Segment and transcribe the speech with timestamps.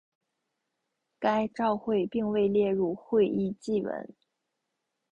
[1.19, 4.11] 该照会并未列入会议记文。